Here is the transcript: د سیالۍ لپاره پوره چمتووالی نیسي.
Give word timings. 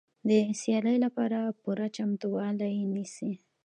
د 0.27 0.29
سیالۍ 0.59 0.97
لپاره 1.05 1.37
پوره 1.61 1.87
چمتووالی 1.95 2.75
نیسي. 2.93 3.31